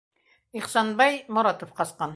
[0.61, 2.09] Ихсанбай Моратов ҡасҡан.